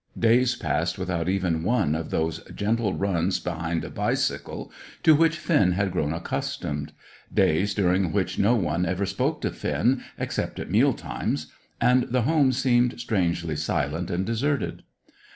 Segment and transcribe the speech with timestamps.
[0.17, 4.71] Days passed without even one of those gentle runs behind a bicycle
[5.03, 6.91] to which Finn had grown accustomed;
[7.31, 12.23] days during which no one ever spoke to Finn except at meal times, and the
[12.23, 14.81] home seemed strangely silent and deserted.